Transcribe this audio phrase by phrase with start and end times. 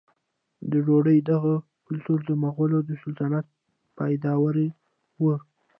[0.71, 1.53] د ډوډۍ دغه
[1.87, 3.45] کلتور د مغولو د سلطنت
[3.97, 4.55] پیداوار
[5.21, 5.23] و.